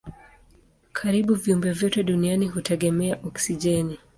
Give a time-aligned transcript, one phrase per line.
[0.97, 3.97] Karibu viumbe vyote duniani hutegemea oksijeni.